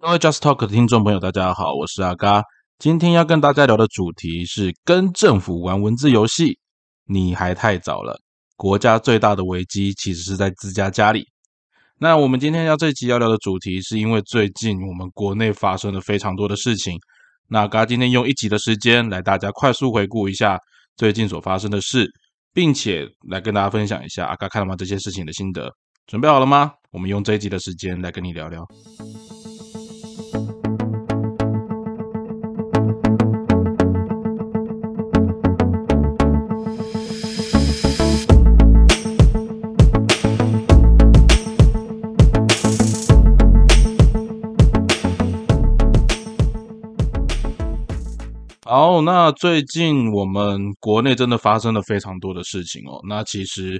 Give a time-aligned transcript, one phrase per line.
[0.00, 2.40] 各位 Just Talk 的听众朋友，大家好，我是阿嘎。
[2.78, 6.56] 今天要跟大家聊的主题是跟政府玩文字游戏，
[7.06, 8.16] 你还太早了。
[8.56, 11.26] 国家最大的危机其实是在自家家里。
[11.98, 16.96] 那我们今天要这集要聊的主题，是因为最近我们国内发生了非常多的事情。
[17.48, 20.56] 那嘎今天用一集的时间来大家快速回顾一下
[20.96, 22.08] 最近所发生的事，
[22.54, 25.68] 并且来跟大家分享一下阿嘎看完这些事情的心得。
[26.06, 26.70] 准备好了吗？
[26.92, 28.64] 我们用这一集的时间来跟你聊聊。
[48.80, 53.00] 好，那最近我们国内真的发生了非常多的事情哦。
[53.08, 53.76] 那其实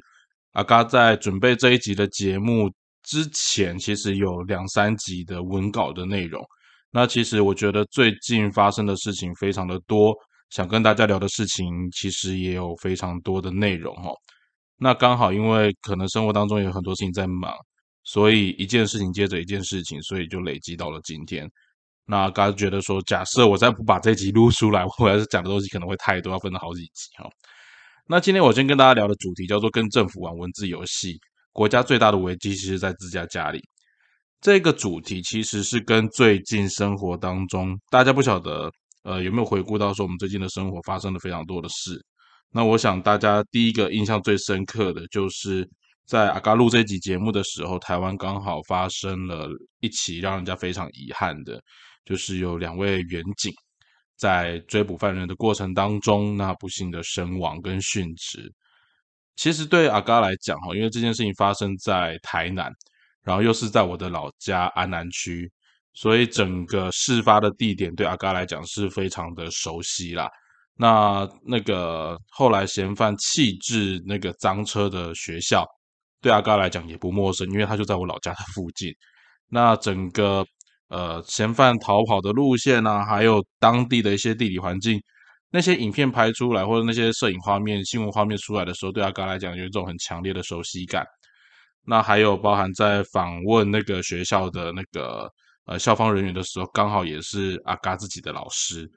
[0.54, 2.68] 阿嘎在准备这一集的节目
[3.04, 6.44] 之前，其实有两三集的文稿的内容。
[6.90, 10.12] 那其实我觉得最近发生的事情非常的多，
[10.50, 14.12] 想跟大家聊的事情其实也有非常多的内容哦。
[14.78, 17.54] 那刚好因为可能生活当中有很多事情在忙，
[18.02, 21.48] 所以一件事情接着一件事情，所以就累积到了今天。
[22.10, 27.28] 那刚刚觉得说，假设我再不把这集录出来，我还是讲的东西可能会太多，要分成好几集哈。
[28.06, 31.20] 那今天我先跟大家聊的主题叫做“跟政府玩文字游戏”，
[31.52, 33.60] 国家最大的危机其实在自家家里。
[34.40, 38.70] 这个主题其实是跟最近生活当中，大家不晓得
[39.02, 42.02] 呃有没有回顾到说，我们最近的生活发生了非常多的事。
[42.50, 45.68] 那我想大家第一个印象最深刻的就是
[46.06, 49.46] 在阿嘎录这集节目的时候，台湾刚好发生了
[49.80, 51.60] 一起让人家非常遗憾的。
[52.08, 53.52] 就是有两位远警
[54.16, 58.50] 在追捕犯人的过程当中，那不幸的身亡跟殉职。
[59.36, 62.72] 其实对阿嘎来讲哈，因为这件事情发生在台南，
[63.22, 65.52] 然后又是在我的老家安南区，
[65.92, 70.30] 所以整个事发的地点对阿嘎来讲是非常的熟悉啦。
[70.74, 75.62] 那那个后来嫌犯弃置那个赃车的学校，
[76.22, 78.90] 对阿嘎来讲也不陌生，因为他就在我老家的附近。
[79.50, 80.42] 那整个。
[80.88, 84.98] 呃，嫌犯逃跑的路线啊，还有当地的一些地理环境，
[85.50, 91.04] 那些影片拍出来，或者那些摄影画面、新闻画面出来的时候，对阿嘎来讲有一种很强烈的熟悉感。
[91.84, 95.30] 那还有包含在访问那个学校的那个
[95.66, 98.90] 呃校方人员的时候，刚好也是阿嘎自己的老师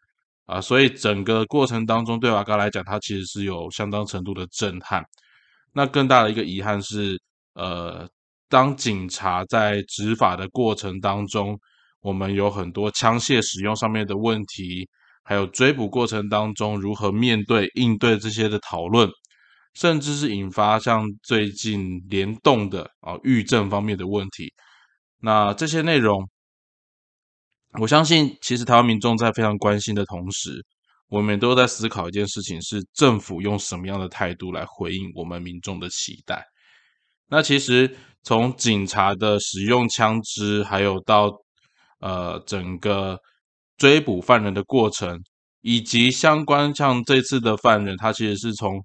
[0.46, 5.04] 啊，所以整个过程当中，对阿嘎来讲，他其实是有相当程度的震撼。
[5.74, 7.20] 那更大的一个遗憾是，
[7.56, 8.08] 呃，
[8.48, 11.60] 当警察在执法的过程当中。
[12.02, 14.88] 我们有很多枪械使用上面的问题，
[15.24, 19.10] 还有追捕过程当中如何面对应对这些的讨论，
[19.74, 24.52] 甚至是引发像最近联动的啊狱政方面的问题。
[25.20, 26.28] 那这些内容，
[27.80, 30.66] 我相信其实台湾民众在非常关心的同时，
[31.08, 36.44] 我们都在思考一件事情：是政府用什么样的态度来回应我们民众的期待？
[37.30, 41.32] 那其实从警察的使用枪支，还有到
[42.02, 43.18] 呃，整个
[43.78, 45.20] 追捕犯人的过程，
[45.62, 48.80] 以及相关像这次的犯人，他其实是从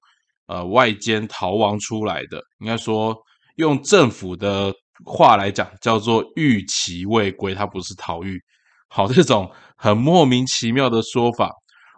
[0.47, 2.41] 呃外间逃亡出来的。
[2.61, 3.17] 应该说，
[3.57, 4.73] 用政府的
[5.05, 8.41] 话来讲，叫做逾期未归，他不是逃狱。
[8.89, 11.51] 好，这种很莫名其妙的说法，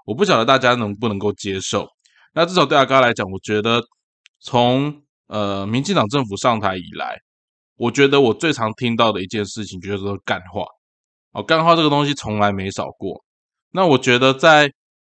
[0.06, 1.86] 我不晓得大家能不能够接受。
[2.32, 3.82] 那至少对阿哥来讲，我觉得
[4.40, 7.18] 从呃民进党政府上台以来，
[7.76, 10.64] 我觉得我最常听到的一件事情，就是说干话。
[11.38, 13.22] 哦，干话这个东西从来没少过。
[13.70, 14.68] 那我觉得，在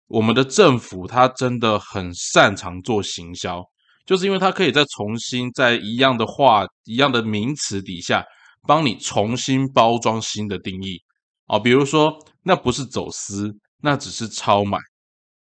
[0.08, 3.64] 我们的政府，他真的很擅长做行销，
[4.06, 8.26] 就是因为他可以再重新在一样的话、一样的名词底下，
[8.68, 10.98] 帮你重新包装新的定义。
[11.48, 12.14] 哦，比如说，
[12.44, 14.78] 那不是走私，那只是超买。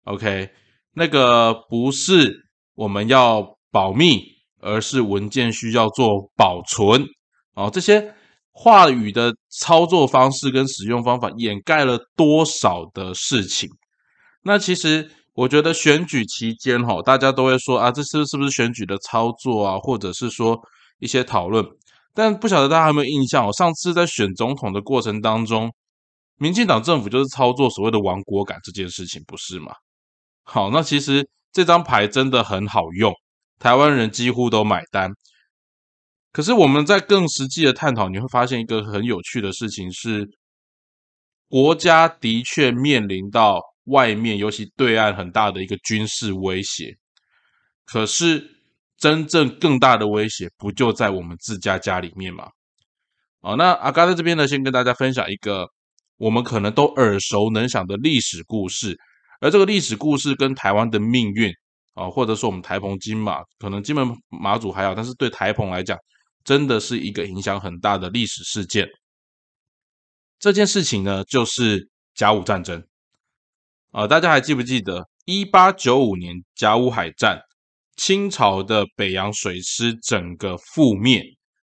[0.03, 0.51] OK，
[0.93, 2.31] 那个不是
[2.75, 4.21] 我们要保密，
[4.61, 7.03] 而是文件需要做保存。
[7.55, 8.13] 哦，这些。
[8.61, 13.69] 话语的操作方式跟使用方法掩盖了多少的事情？
[14.43, 20.59] 那其实我觉得选举期间哈，大家都会说啊，这是是不是选举的操作啊，或者是说
[20.99, 21.65] 一些讨论？
[22.13, 23.47] 但不晓得大家有没有印象？
[23.47, 25.73] 我，上次在选总统的过程当中，
[26.35, 29.71] 民进党政府就是操作所谓的亡国感这件事情，不是吗？
[30.43, 33.13] 好，那其实这张牌真的很好用，
[33.57, 35.09] 台湾人几乎都买单。
[36.31, 40.29] 可是我们在更实际的探讨，你会发现一个很有趣的事情是，
[41.47, 46.95] 国家的确面临到外面，尤其对岸很大的一个军事威胁。
[47.85, 48.47] 可是
[48.97, 52.47] 真正更大的威胁，不就在我们自家家里面吗？
[53.41, 55.67] 哦，那阿嘎在这边呢，先跟大家分享一个
[56.17, 58.95] 我们可能都耳熟能详的历史故事，
[59.39, 61.51] 而这个历史故事跟台湾的命运
[61.95, 65.97] 啊，或者说我们台澎金马，可能金门马祖还好，但是对台澎来讲，
[66.49, 68.87] 真的是一个影响很大的历史事件。
[70.39, 72.83] 这件事情呢，就是甲午战争。
[73.91, 77.39] 啊，大家还记不记得一八九五年甲午海战，
[77.97, 81.21] 清朝的北洋水师整个覆灭？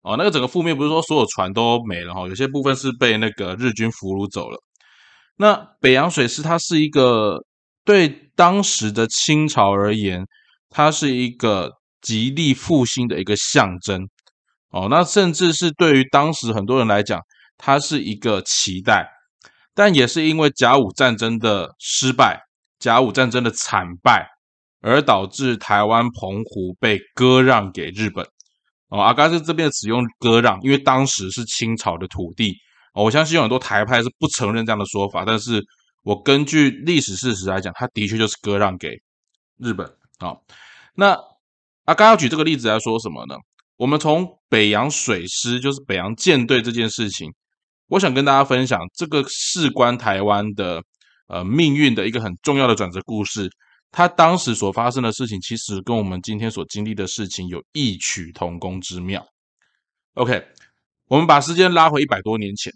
[0.02, 4.58] 哦，那个整个覆灭不是说所有船都没了哈，有些部分是被那个日军俘虏走了。
[5.36, 7.38] 那北洋水师它是一个
[7.84, 10.26] 对当时的清朝而言，
[10.68, 11.70] 它是一个
[12.00, 14.08] 极力复兴的一个象征。
[14.74, 17.20] 哦，那甚至是对于当时很多人来讲，
[17.56, 19.08] 它是一个期待。
[19.72, 22.40] 但也是因为甲午战争的失败，
[22.80, 24.26] 甲午战争的惨败，
[24.80, 28.26] 而导致台湾澎湖被割让给日本。
[28.88, 32.52] 哦，阿嘎是这边使用割让，因为当时是清朝的土地。
[32.94, 35.62] 哦我相信有很多台派是不承认这样的说法，但是
[36.02, 39.00] 我根据历史事实来讲，它的确就是割让给
[39.58, 39.88] 日本。
[40.18, 40.42] 好，
[40.96, 41.16] 那
[41.84, 43.36] 阿嘎要举这个例子来说什么呢？
[43.76, 47.32] 我们从北洋水师，就是北洋舰队这件事情，
[47.88, 50.82] 我想跟大家分享这个事关台湾的
[51.26, 53.50] 呃命运的一个很重要的转折故事。
[53.90, 59.24] 他当时所发生的事情，其实跟我们今天所经历的事情有异曲同工之妙。
[60.14, 60.44] OK，
[61.06, 62.72] 我们把时间拉回一百多年前，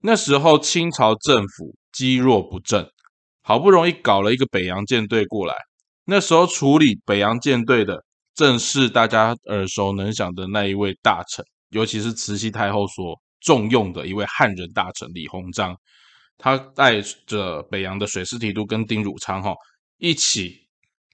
[0.00, 2.86] 那时候清朝政府积弱不振，
[3.42, 5.54] 好不容易搞了一个北洋舰队过来。
[6.04, 15.76] 那时候处理北洋舰队的，正是大家耳熟能详的那一位大臣，尤其是慈禧太后所重用的一位汉人大臣李鸿章。
[16.36, 19.54] 他带着北洋的水师提督跟丁汝昌，哈。
[19.98, 20.52] 一起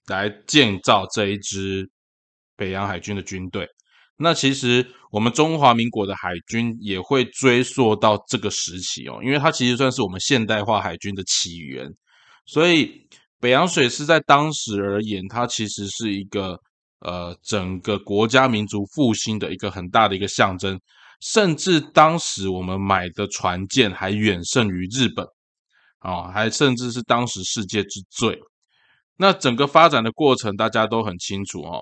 [0.07, 1.89] 来建造这一支
[2.57, 3.69] 北洋海军的军队。
[4.17, 11.87] 那其实我们中华民国的海军也会追溯到这个时期哦，因为它其实算是我们现代化海军的起源。
[12.47, 13.07] 所以
[13.39, 16.59] 北洋水师在当时而言，它其实是一个
[17.01, 20.81] 呃整个国家民族复兴的一个很大的一个象征。
[21.21, 25.27] 甚至当时我们买的船舰还远胜于日本
[25.99, 28.41] 啊，还甚至是当时世界之最。
[29.19, 31.79] 那整个发展的过程大家都很清楚哦。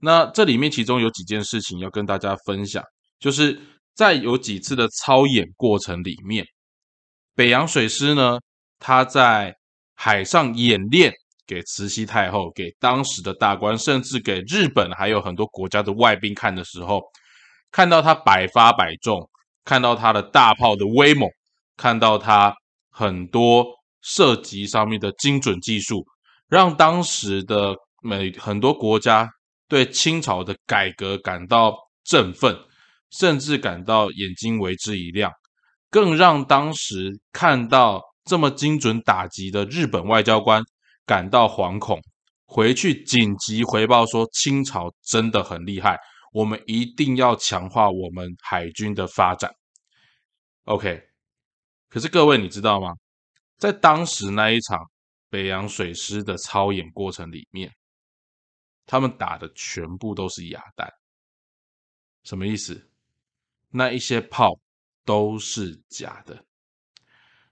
[0.00, 2.84] 那这里面其中有几件事情要跟大家分享，
[3.18, 3.58] 就是
[3.94, 6.44] 在有几次的操演过程里面，
[7.34, 8.38] 北洋水师呢，
[8.78, 9.54] 他在
[9.94, 11.10] 海上演练
[11.46, 17.02] 给慈禧太后、给当时的大官，甚至给日本还有很多国家的外宾看的时候，
[17.70, 19.28] 看到他百发百中，
[19.64, 21.28] 看到他的大炮的威猛，
[21.76, 22.54] 看到他
[22.90, 23.66] 很多
[24.02, 26.04] 射击上面的精准技术。
[26.48, 29.28] 让当时的每很多国家
[29.66, 31.74] 对清朝的改革感到
[32.04, 32.56] 振奋，
[33.10, 35.32] 甚至感到眼睛为之一亮，
[35.90, 40.62] 更让当时看到这么精准打击的日本外交官
[41.06, 42.00] 感到惶恐，
[42.46, 45.98] 回去紧急回报说清朝真的很厉害，
[46.32, 49.50] 我们一定要强化我们海军的发展。
[50.64, 51.02] OK，
[51.88, 52.92] 可是各位你知道吗？
[53.58, 54.78] 在当时那一场。
[55.30, 57.68] 北洋水师的操演过程里面，
[58.86, 60.88] 他们打的全部都是哑弹，
[62.22, 62.88] 什么意思？
[63.70, 64.56] 那一些炮
[65.04, 66.44] 都是假的，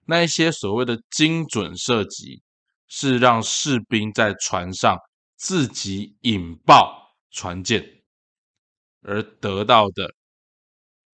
[0.05, 2.41] 那一些所谓的精准射击，
[2.94, 4.99] 是让士兵在船上
[5.37, 7.82] 自己引爆船舰
[9.01, 10.15] 而得到的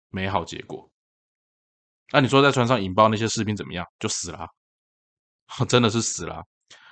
[0.09, 0.89] 美好结果。
[2.13, 3.85] 那你说在船上引爆那些士兵怎么样？
[3.99, 4.47] 就死了，
[5.67, 6.41] 真的是死了。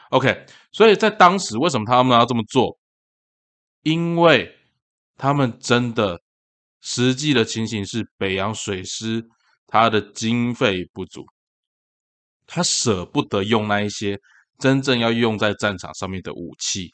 [0.10, 2.78] OK，所以在当时，为什么他们要这么做？
[3.84, 4.54] 因为
[5.16, 6.22] 他们真的
[6.82, 9.26] 实际的情形是，北洋水师
[9.66, 11.26] 他的经费不足，
[12.46, 14.20] 他舍不得用那一些
[14.60, 16.92] 真正要用在战场上面的武器，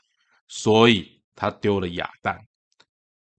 [0.47, 2.37] 所以他丢了哑弹。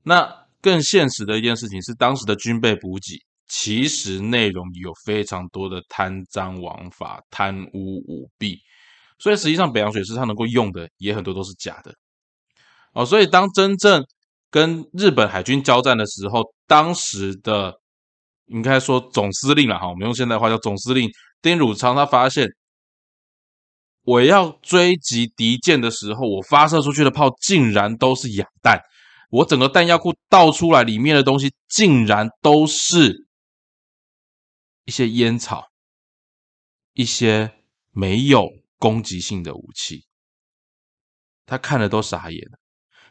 [0.03, 3.17] 那更现实的一件事情是，当时的军备补给
[3.49, 8.59] 其实内容有非常多的贪赃枉法、贪污舞弊。
[9.19, 11.93] 所以实际上，北洋水师他能够用的也很多都是假的
[12.95, 13.05] 哦。
[13.05, 14.03] 所以当真正
[14.51, 17.75] 跟日本海军交战的时候，当时的
[18.47, 21.11] 应该说总司令了哈，我们用现代话叫总司令
[21.43, 22.49] 丁汝昌，他发现
[24.11, 28.81] 我要追击敌舰的时候，我发射出去的炮竟然都是哑弹，
[29.31, 33.27] 我整个弹药库倒出来里面的东西竟然都是
[34.85, 35.65] 一些烟草，
[36.95, 37.53] 一些
[37.93, 38.49] 没有。
[38.81, 40.07] 攻击性的武器，
[41.45, 42.57] 他看了都傻眼了。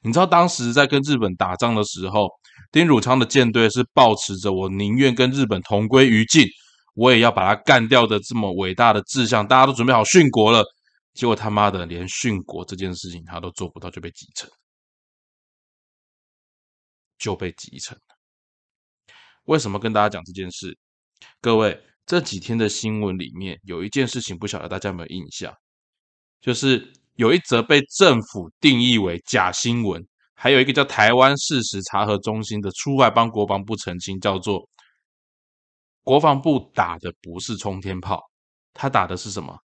[0.01, 2.27] 你知道当时在跟日本打仗的时候，
[2.71, 6.47] 丁汝昌的舰队是抱持着我宁愿跟日本同归于尽，
[6.95, 10.65] 我也要把他干掉的这么伟大的志向，大家都准备好殉国了。
[11.19, 14.49] 结果他妈的连殉国这件事情他都做不到，就被击沉，
[17.17, 18.15] 就被击沉了。
[19.43, 20.77] 为什么跟大家讲这件事？
[21.41, 25.53] 各位这几天的新闻里面有一件事情，不晓得大家有没有印象，
[26.39, 30.01] 就是有一则被政府定义为假新闻。
[30.35, 34.65] 还有一个叫台湾事实查核中心的出外帮国防部澄清，叫做
[36.01, 38.23] 国防部打的不是冲天炮，
[38.73, 39.59] 他打的是什么？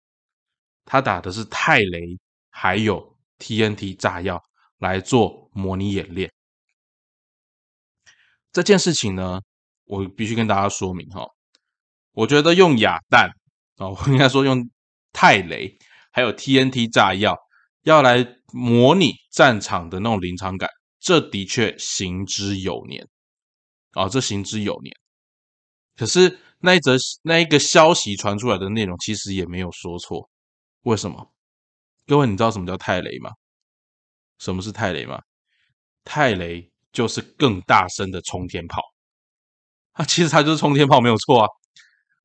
[0.85, 2.17] 他打的是泰雷，
[2.49, 4.41] 还有 TNT 炸药
[4.77, 6.31] 来做模拟演练。
[8.53, 9.41] 这件事情呢，
[9.85, 11.25] 我必须跟大家说明哈，
[12.13, 13.29] 我觉得用哑弹
[13.75, 14.69] 啊，我应该说用
[15.11, 15.77] 泰雷
[16.11, 17.37] 还有 TNT 炸药。
[17.83, 20.67] 要来模拟战场的那种临场感，
[20.99, 23.07] 这的确行之有年
[23.91, 24.91] 啊，这行之有年。
[25.95, 30.27] 可是那一则那一个消息传出来的内容，其实也没有说错。
[30.85, 31.31] 为什么？
[32.07, 33.31] 各位，你知道什么叫泰雷吗？
[34.37, 35.19] 什么是泰雷吗？
[36.03, 38.81] 泰雷就是更大声的冲天炮
[39.93, 41.47] 啊，其实它就是冲天炮，没有错啊。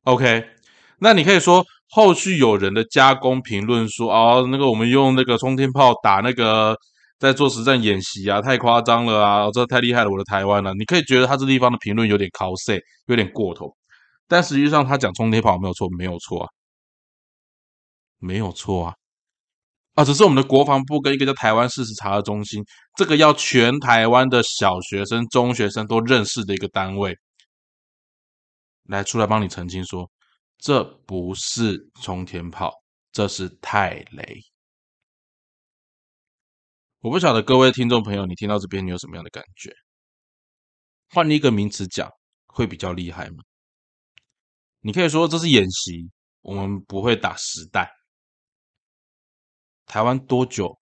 [0.04, 0.44] OK，
[0.98, 1.64] 那你可以说。
[1.92, 6.76] 后续有人的加工评论说：“哦，那个我们用那个冲天炮打那个
[7.18, 13.76] 在做实战演习啊，太夸张了啊，这太厉害了，我的台湾了。”你可以觉得他这地方的评论有点 cos，有点过头，
[14.28, 16.48] 但实际上他讲冲天炮没有错，没有错啊，
[18.20, 18.94] 没有错啊，
[19.94, 22.64] 啊，只是我们的国防部跟一个叫台湾事实查核中心，
[22.96, 27.16] 这个要全台湾的小学生、中学生都认识的一个单位，
[28.84, 30.08] 来出来帮你澄清说。
[30.58, 32.70] 这不是冲天炮，
[33.12, 34.40] 这是泰雷。
[37.00, 39.74] 我不晓得各位听众朋友，你听到这边你有什么样的感觉？
[41.08, 42.10] 换一个名词讲，
[42.46, 43.42] 会比较厉害吗？
[44.80, 46.10] 你可以说这是演习，
[46.42, 47.88] 我们不会打实弹。
[49.90, 50.78] 台湾多久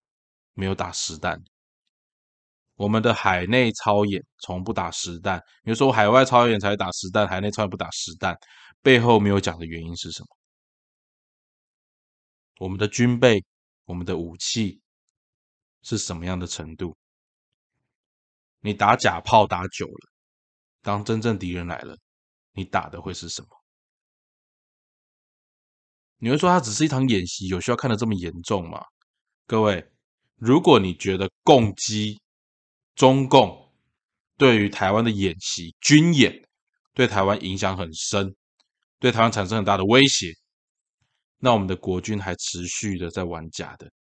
[0.53, 1.43] 没有打实弹？
[2.75, 8.39] 我们的海内操演从不打实弹，比如说海外操演才打实弹，海内操演不打实弹。
[8.83, 10.29] 背后没有讲的原因是什么？
[12.59, 13.43] 我们的军备、
[13.87, 14.79] 我们的武器
[15.81, 16.95] 是什么样的程度？
[18.61, 20.13] 你打假炮打久了，
[20.83, 21.97] 当真正敌人来了，
[22.53, 23.49] 你打的会是什么？
[26.19, 28.85] 你会说它只是一场演习，有需要看得这么严重吗？
[29.49, 29.83] 各位，
[30.37, 32.21] 如果你觉得攻击
[32.95, 33.73] 中共
[34.37, 36.47] 对于台湾的演习军演
[36.93, 38.37] 对台湾影响很深，
[38.99, 40.35] 对台湾产生很大的威胁，
[41.39, 43.91] 那我们的国军还持续的在玩假的，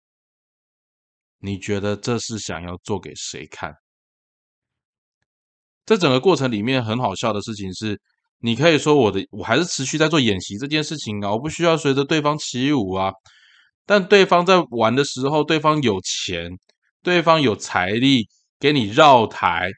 [1.38, 3.74] 你觉得这是想要做给谁看？
[5.86, 7.98] 这整个过程里面很好笑的事情是，
[8.40, 13.10] 你可以说我的我还是持续在做演习这件事情啊，我不需要随着对方起舞啊，
[13.88, 16.50] 但对方在玩的时候，对方有钱，
[17.02, 18.28] 对方有财力，
[18.60, 19.70] 给你绕台，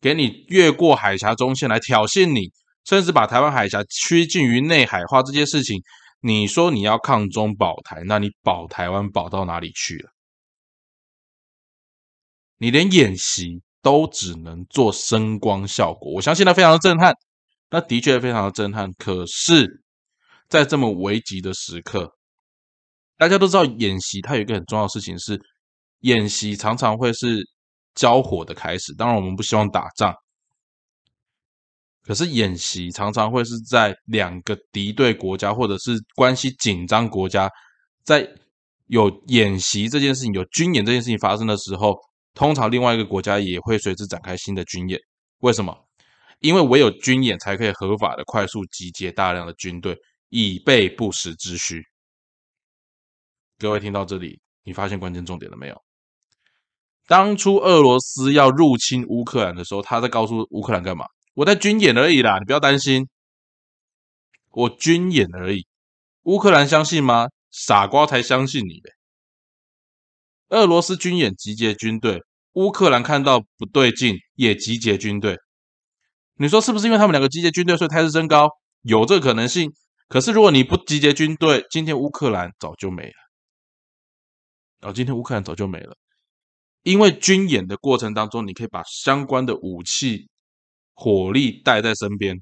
[0.00, 2.50] 给你越过海峡中线来挑衅你。
[2.84, 5.80] 甚至把台湾海峡趋近于内海化这件事情，
[6.20, 10.10] 你说你要抗中保台，那你保台湾保到哪里去了？
[12.58, 17.14] 你连演习都只能做声光效果，我相信那非常的震撼，
[17.70, 18.92] 那的确非常的震撼。
[18.98, 19.82] 可是，
[20.48, 22.12] 在这么危急的时刻，
[23.24, 25.40] 大家都知道演习它有一个很重要的事情是，
[26.00, 27.42] 演习常常会是
[27.94, 28.94] 交火的开始。
[28.94, 30.14] 当然，我们不希望打仗。
[32.02, 37.48] 可是演习常常会是在两个敌对国家或者是关系紧张国家，
[38.04, 38.28] 在
[38.88, 41.96] 有演习这件事情、有军演这件事情发生的时候，
[42.34, 45.00] 通常另外一个国家也会随之展开新的军演。
[45.38, 45.74] 为什么？
[46.40, 49.96] 因为唯有军演才可以合法的快速集结大量的军队，
[50.28, 51.82] 以备不时之需。
[53.64, 55.82] 各位听到这里，你发现关键重点了没有？
[57.06, 61.06] 当初俄罗斯要入侵乌克兰的时候，他在告诉乌克兰干嘛？
[61.32, 63.08] 我在军演而已啦，你不要担心，
[64.50, 65.66] 我军演而已。
[66.24, 67.28] 乌克兰相信吗？
[67.50, 68.92] 傻瓜才相信你嘞。
[70.50, 72.20] 俄罗斯军演集结军队，
[72.52, 75.38] 乌克兰看到不对劲也集结军队。
[76.36, 78.50] 你说是不是因为他们两个集结军队，所以态势升高？
[78.82, 79.72] 有这个可能性。
[80.06, 83.23] 可是如果你不集结军队，今天乌克兰早就没了。
[84.84, 85.96] 哦，今天乌克兰早就没了，
[86.82, 90.28] 因为军演的过程当中，你可以把相关的武器。
[90.96, 92.40] 火力带在身边，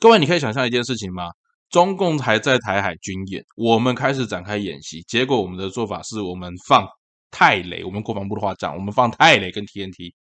[0.00, 1.30] 各位，你可以想象一件事情吗？
[1.70, 6.84] 中共还在台海军演，我们开始展开演习，结果我们的做法是我们放
[7.30, 10.12] 泰雷，我们国防部的话讲，我们放泰雷跟 TNT。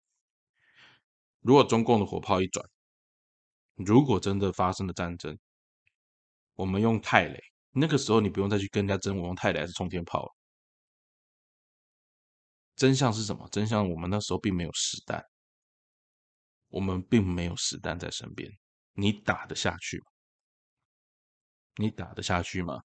[1.41, 2.63] 如果中共的火炮一转，
[3.73, 5.35] 如果真的发生了战争，
[6.53, 7.43] 我们用泰雷，
[7.79, 10.35] 那个时候你不用再去跟人家争，我用泰雷还是冲天炮了。
[12.75, 13.47] 真相是什么？
[13.51, 15.23] 真相我们那时候并没有实弹，
[16.69, 18.51] 我们并没有实弹在身边，
[18.93, 20.05] 你打得下去吗？
[21.75, 22.81] 你打得下去吗？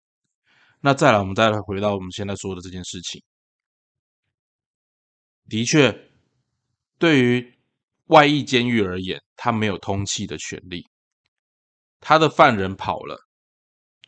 [0.80, 3.22] 那再来，我们再来回到我们现在说的这件事情。
[5.48, 6.10] 的确，
[6.98, 7.58] 对于
[8.06, 10.86] 外役监狱而言，他没有通气的权利。
[12.00, 13.18] 他的犯人跑了，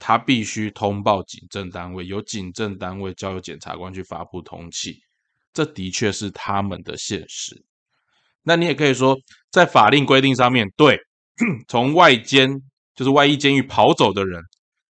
[0.07, 5.01] 他必须通报警政单位，由警政单位交由检察官去发布通气。
[5.55, 7.65] 这的确是他们的现实。
[8.43, 9.17] 那你也可以说，
[9.51, 11.01] 在法令规定上面，对，
[11.69, 12.61] 从外监
[12.95, 14.43] 就是外衣监狱跑走的人，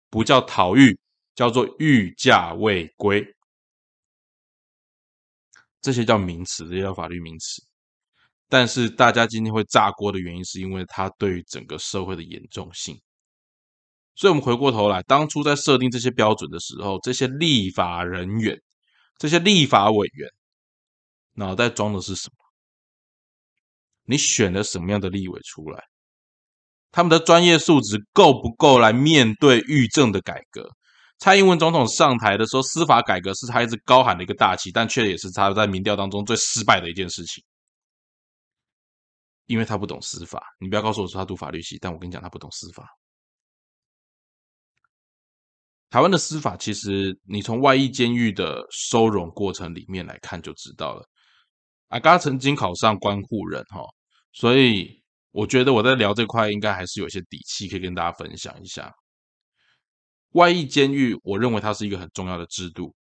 [0.08, 0.98] 不叫逃狱。
[1.34, 3.26] 叫做御驾未归，
[5.80, 7.62] 这些叫名词，这些叫法律名词。
[8.50, 13.00] 但是大家今天会炸锅的原因，是因为它对于整个社会的严重性。
[14.14, 18.60] 所以，我们回过头来，当初在设定这些标准的时候，这些立法人员、
[19.18, 20.28] 这些立法委员，
[21.34, 22.36] 脑袋装的是什么？
[24.04, 25.82] 你选了什么样的立委出来？
[26.90, 30.68] 他们的专业素质够不够来面对预政的改革？
[31.18, 37.42] 蔡英文总统上台的时候，司法改革是他一直高喊的一个大旗，但却也是他在民调当中最失败的一件事情，
[39.46, 40.42] 因为他不懂司法。
[40.58, 42.86] 你不要告诉我说他读法律系，但我跟你讲，他不懂司法。
[45.92, 51.06] 台湾的司法其实，你从外役监狱的收容过程里面来看就知道了。
[51.88, 53.82] 阿嘎曾经考上关护人哈，
[54.32, 54.90] 所以
[55.32, 58.90] 我觉得我在聊这块应该还是有些底气，可以跟大家分享一下。
[60.30, 62.94] 外役监狱，我认为它是一个很重要的制度。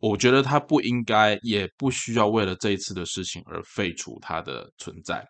[0.00, 5.24] 我觉得它不应该，也不需要为了这一次的事情而废除它的存在。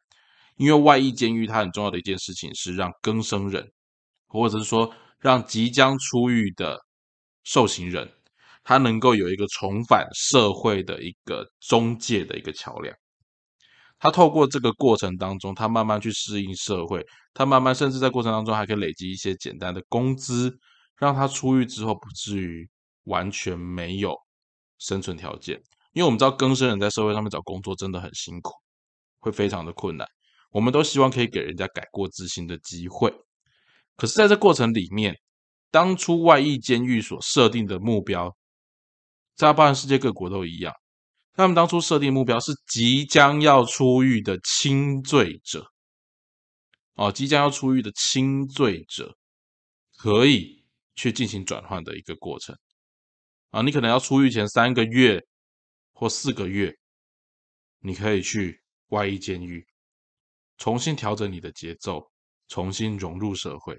[0.56, 3.70] 因为外役监狱它很重要的一件事情是让更生人，
[4.28, 4.90] 或者是说
[5.24, 6.78] 让即将出狱的
[7.44, 8.12] 受刑人，
[8.62, 12.94] 他能够有一个重返社会的一个中介的一个桥梁。
[13.98, 20.54] 他透过这个过程当中，他慢慢去适应社会，他慢慢甚至在过程当中还可以累积一些简单的工资。
[20.96, 22.68] 让他出狱之后不至于
[23.04, 24.14] 完全没有
[24.78, 25.56] 生存条件，
[25.92, 28.52] 因为我们知道更生人在社会上面找工作真的很辛苦，
[29.18, 30.06] 会非常的困难。
[30.50, 33.12] 我们都希望可以给人家改过自新的机会，
[33.96, 35.18] 可是在这过程里面，
[35.74, 38.32] 当初外役监狱所设定的目标，
[39.34, 40.72] 在包含世界各国都一样，
[41.32, 45.66] 他们当初设定目标是即将要出狱的轻罪者，
[46.94, 49.16] 哦，即将要出狱的轻罪者
[49.96, 50.62] 可以。
[50.96, 52.56] 去进行转换的一个过程
[53.50, 55.20] 啊，你可能要出狱前三个月
[55.92, 56.72] 或四个月，
[57.80, 59.66] 你可以去外役监狱，
[60.56, 62.00] 重新调整你的节奏，
[62.46, 63.76] 重新融入社会。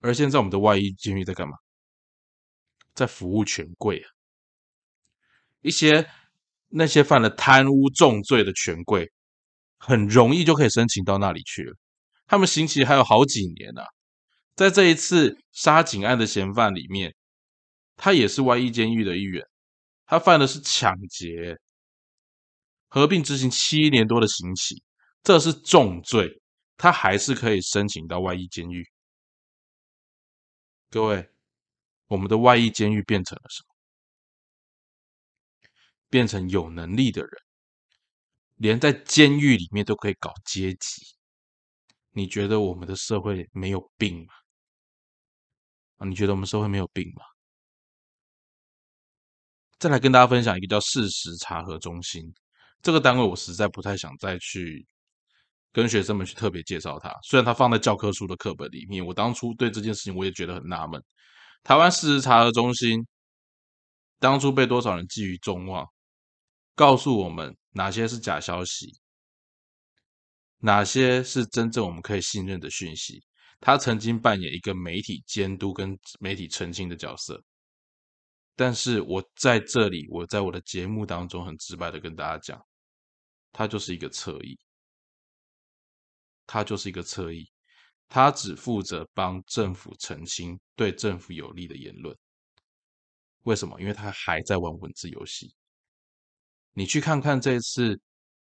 [0.00, 1.56] 而现在我们的外衣监狱在干嘛？
[2.94, 4.08] 在服务权贵啊，
[5.60, 6.08] 一些
[6.68, 9.12] 那些犯了贪污重罪的权贵，
[9.76, 11.76] 很容易就可以申请到那里去了。
[12.26, 13.82] 他们刑期还有好几年呢。
[14.54, 17.14] 在这一次杀警案的嫌犯里面，
[17.96, 19.44] 他也是外衣监狱的一员。
[20.06, 21.58] 他犯的是抢劫，
[22.88, 24.82] 合并执行七年多的刑期，
[25.22, 26.40] 这是重罪，
[26.78, 28.88] 他还是可以申请到外衣监狱。
[30.88, 31.28] 各位，
[32.06, 33.68] 我们的外役监狱变成了什么？
[36.08, 37.30] 变成有能力的人，
[38.54, 41.02] 连在监狱里面都可以搞阶级。
[42.12, 44.32] 你觉得我们的社会没有病吗？
[45.96, 47.22] 啊，你觉得我们社会没有病吗？
[49.78, 52.32] 再来跟大家分享一个叫事实查核中心
[52.80, 54.86] 这个单位，我实在不太想再去
[55.76, 57.14] 跟学生们去特别介绍它。
[57.22, 60.98] 虽然它放在教科书的课本里面，我当初对这件事情我也觉得很纳闷。
[61.62, 63.06] 台湾事实查核中心
[64.18, 65.86] 当初被多少人寄予众望，
[66.74, 68.90] 告诉我们哪些是假消息，
[70.60, 73.22] 哪些是真正我们可以信任的讯息。
[73.60, 77.38] 他曾经扮演一个媒体监督跟媒体澄清的角色，
[78.54, 82.58] 但是我在这里，我在我的节目当中很直白的跟大家讲，
[83.52, 84.58] 他就是一个侧翼，
[86.46, 87.48] 他就是一个侧翼，
[88.08, 92.16] 他只负责帮政府澄清对政府有利的言论。
[93.42, 93.80] 为什么？
[93.80, 95.54] 因为他还在玩文字游戏。
[96.72, 98.00] 你去看看这次。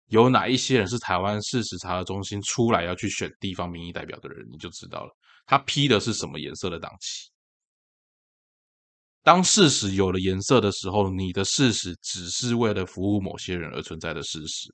[0.08, 5.10] 有哪一些人是台湾事实查核中心出来要去选地方民意代表的人，你就知道了。
[5.46, 7.30] 他批的是什么颜色的党旗？
[9.22, 14.72] 当事实有了颜色的时候，你的事实只是为了服务某些人而存在的事实。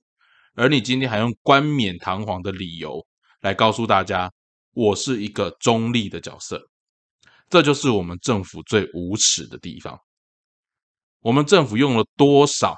[0.54, 3.06] 而你今天还用冠冕堂皇的理由
[3.40, 4.30] 来告诉大家，
[4.72, 6.62] 我是一个中立的角色，
[7.48, 9.98] 这就是我们政府最无耻的地方。
[11.20, 12.74] 我们政府用了多少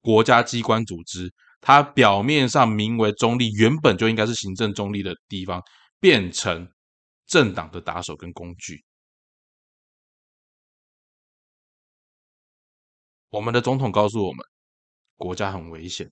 [0.00, 5.62] 国家机关组织，它表面上名为中立，原本就应该是行政中立的地方，
[6.00, 6.68] 变成
[7.26, 8.84] 政党的打手跟工具。
[13.30, 14.44] 我们的总统告诉我们，
[15.16, 16.10] 国家很危险，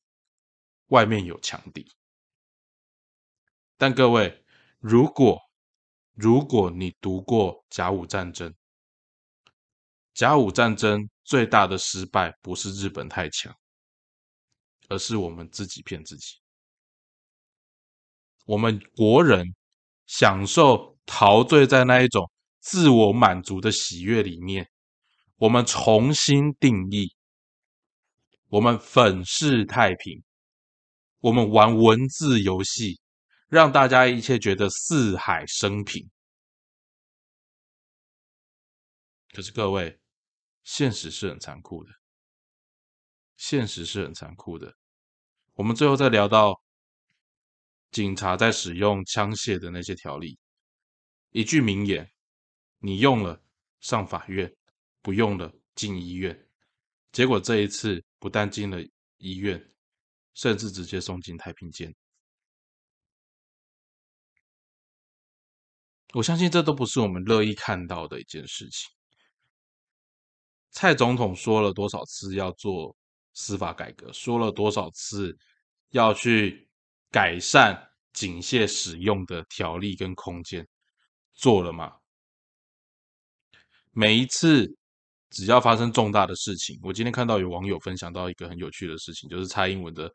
[0.88, 1.86] 外面有强敌。
[3.76, 4.44] 但各位，
[4.78, 5.38] 如果
[6.14, 8.54] 如果你读过甲午战争，
[10.14, 13.52] 甲午战争最大的失败不是日本太强，
[14.88, 16.36] 而是我们自己骗自己。
[18.46, 19.54] 我们国人
[20.06, 24.68] 享受陶醉在那一种自我满足的喜悦里面，
[25.36, 27.12] 我们重新定义，
[28.48, 30.22] 我们粉饰太平，
[31.18, 33.00] 我们玩文字游戏，
[33.54, 36.10] 让大家一切觉得四海升平。
[39.32, 39.98] 可是各位。
[40.66, 41.92] 现实是很残酷的，
[43.36, 44.74] 现实是很残酷的。
[45.52, 46.58] 我们最后再聊到
[47.90, 50.38] 警察在使用枪械的那些条例，
[51.32, 52.10] 一句名言：
[52.78, 53.38] 你用了
[53.80, 54.50] 上法院，
[55.02, 56.48] 不用了进医院。
[57.12, 58.82] 结果这一次不但进了
[59.18, 59.62] 医院，
[60.32, 61.94] 甚至直接送进太平间。
[66.14, 68.88] 我相信这都不是我们乐意看到的一件事情。
[70.70, 72.96] 蔡总统说了多少次要做
[73.32, 74.12] 司法改革？
[74.12, 75.36] 说了多少次
[75.90, 76.68] 要去
[77.10, 80.66] 改善警械使用的条例跟空间？
[81.34, 81.92] 做了吗？
[83.90, 84.72] 每一次
[85.30, 90.08] 只要发生重大的事情，我今天看到有网友分享到一个很有趣的事情，就是蔡英文的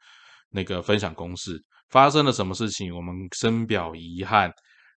[0.49, 4.49] 那个分享公式，发生了什么事情，我们深表遗憾。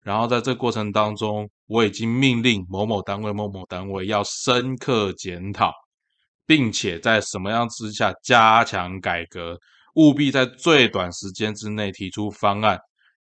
[0.01, 5.71] 然后在这过程当中，我已经命令某某单位、某某单位要深刻检讨，
[6.45, 9.59] 并且在什么样之下加强改革，
[9.95, 12.79] 务必在最短时间之内提出方案。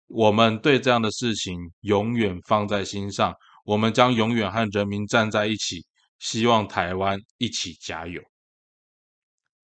[0.08, 5.86] 我们对这样的事情永远放在心上，我们将永远和人民站在一起，
[6.20, 8.22] 希望台湾一起加油。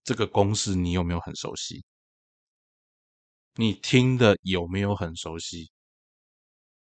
[0.04, 1.84] 这个公式你有没有很熟悉？
[3.54, 5.70] 你听的有没有很熟悉？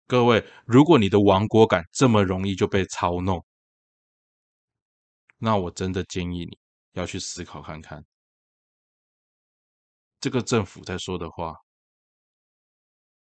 [0.07, 3.43] 各位，如果你的亡国感这么容易就被操弄，
[5.37, 6.59] 那我真的建议你
[6.91, 8.05] 要去思考看看，
[10.19, 11.55] 这个政府在说的话，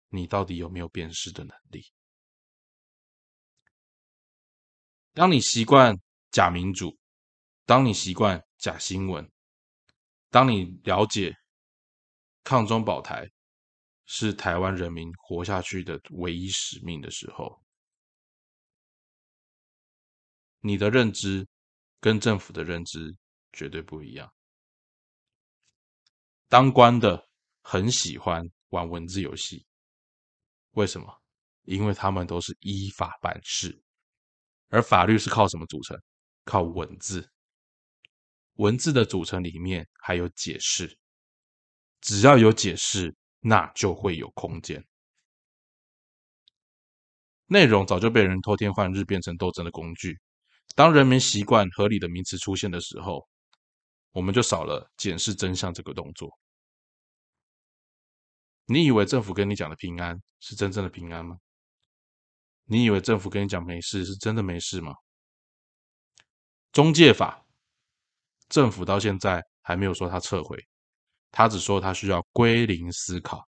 [0.09, 1.91] 你到底有没有辨识的能力？
[5.13, 6.95] 当你习惯假民主，
[7.65, 9.27] 当你习惯假新闻，
[10.29, 11.35] 当你了解
[12.43, 13.27] 抗中保台。
[14.11, 17.63] 是台湾人民活下去的唯一使命的时候，
[20.61, 21.47] 你的认知
[21.99, 23.15] 跟政府的认知
[23.53, 24.33] 绝对不一样。
[26.47, 27.29] 当官的
[27.61, 29.63] 很喜欢玩文字游戏，
[30.71, 31.21] 为什么？
[31.65, 33.79] 因为他们都是依法办事，
[34.69, 35.95] 而法律是靠什么组成？
[36.45, 37.29] 靠文字。
[38.55, 40.97] 文字的组成里面还有解释，
[42.01, 43.15] 只要有解释。
[43.39, 44.85] 那就会有空间。
[47.47, 50.19] 内容早就被人偷天换日，变成斗争的工具。
[50.75, 53.27] 当人民习惯合理的名词出现的时候，
[54.11, 56.29] 我们就少了检视真相这个动作。
[58.65, 61.37] 你以为政府跟你讲的平安是真正的平安吗？
[62.65, 64.93] 你以为政府跟你讲没事是真的没事吗？
[66.71, 67.43] 中介法，
[68.47, 70.63] 政府到现在还没有说他撤回。
[71.31, 73.47] 他只说他需要归零思考，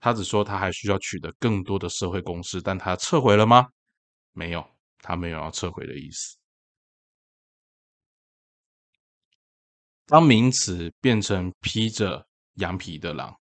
[0.00, 3.68] 他只说他还需要取得更多的社会共识，但他撤回了吗？
[4.32, 4.66] 没有，
[4.98, 6.36] 他没有要撤回的意思。
[10.06, 13.34] 当名词变成披着羊皮的狼，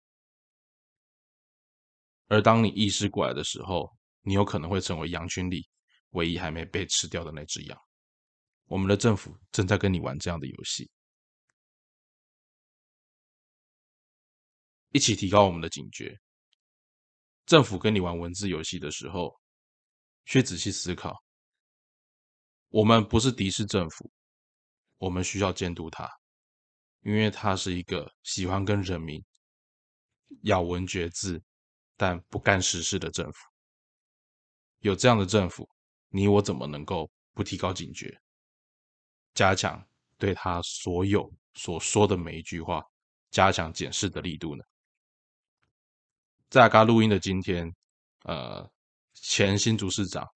[2.28, 3.92] 而当你意识过来的时候，
[4.22, 5.68] 你有可能会成为羊群里
[6.12, 7.78] 唯一还没被吃掉的那只羊。
[8.66, 10.90] 我们的政府正在跟你玩这样的游戏。
[14.92, 16.18] 一起提高我们的警觉。
[17.46, 19.34] 政府跟你玩文字游戏的时候，
[20.26, 21.22] 需仔细思考。
[22.70, 24.10] 我们不是敌视政府，
[24.98, 26.10] 我们需要监督他，
[27.02, 29.22] 因为他是一个喜欢跟人民
[30.44, 31.42] 咬文嚼字，
[31.98, 33.40] 但不干实事的政府。
[34.80, 35.70] 有这样的政府，
[36.10, 38.18] 你我怎么能够不提高警觉，
[39.34, 39.86] 加强
[40.18, 42.84] 对他所有所说的每一句话
[43.32, 44.64] 加强检视的力度呢？
[46.52, 47.74] 在阿嘎录音的今天，
[48.26, 48.70] 呃，
[49.14, 50.28] 前新竹市长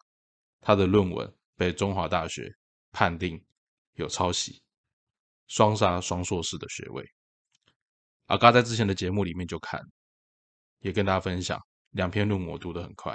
[0.61, 2.49] 他的论文被中华大学
[2.93, 3.43] 判定
[3.95, 4.63] 有抄袭，
[5.47, 7.05] 双杀双硕士的学位。
[8.27, 9.81] 阿嘎在之前的节目里面就看，
[10.79, 13.13] 也跟大家分享两篇论文我读得很快，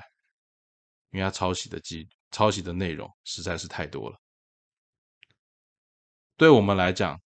[1.08, 4.20] 因为他抄袭的记抄袭的内容实在是太多了。
[6.36, 7.18] 对我们来讲，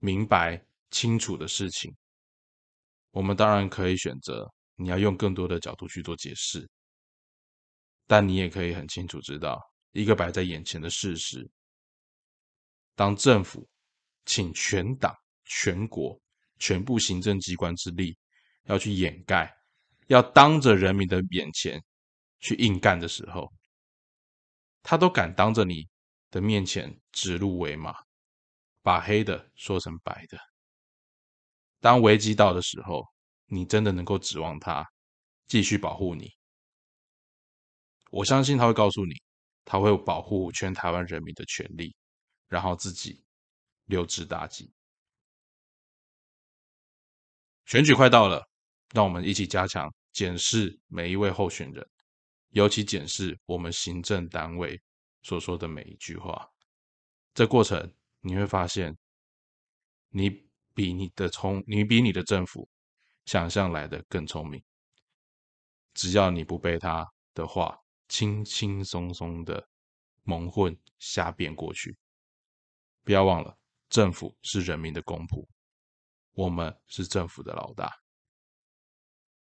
[0.00, 1.96] 明白清楚的事情，
[3.10, 6.68] 我们当然可以选择你要用更多的角度去做解释，
[8.06, 9.60] 但你也可以很清楚知道
[9.92, 11.48] 一个摆在眼前的事实：
[12.94, 13.68] 当政府
[14.24, 16.18] 请全党全国。
[16.60, 18.16] 全部行政机关之力
[18.62, 19.52] 要去掩盖，
[20.06, 21.82] 要当着人民的眼前
[22.38, 23.52] 去硬干的时候，
[24.80, 25.86] 他都敢当着你
[26.30, 27.92] 的面前指鹿为马，
[28.82, 30.38] 把黑的说成白的。
[31.80, 33.04] 当危机到的时候，
[33.54, 34.84] 你真的能够指望他
[35.46, 36.30] 继续保护你？
[38.10, 39.14] 我相信他会告诉你，
[39.64, 41.94] 他会保护全台湾人民的权利，
[42.48, 43.22] 然后自己
[43.84, 44.72] 溜之大吉。
[47.66, 48.46] 选举快到了，
[48.92, 51.88] 让我们一起加强检视每一位候选人，
[52.50, 54.80] 尤其检视我们行政单位
[55.22, 56.48] 所说的每一句话。
[57.32, 58.96] 这过程你会发现，
[60.10, 60.30] 你
[60.72, 62.68] 比你的从，你比你的政府
[63.26, 64.62] 想象来的更聪明。
[65.94, 69.66] 只要你不被他的话轻轻松松的
[70.22, 71.96] 蒙混瞎编过去，
[73.04, 73.56] 不要忘了，
[73.88, 75.46] 政府是人民的公仆。
[76.32, 77.92] 我们是政府的老大。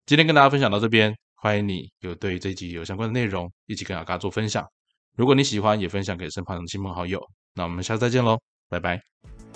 [0.05, 4.67] 今天跟大家分享到这边，欢迎你有对这集有相关的内容，一起跟阿嘎做分享。
[5.15, 7.23] 如果你喜欢，也分享给身旁的亲朋好友。
[7.53, 9.48] 那我们下次再见喽，拜拜。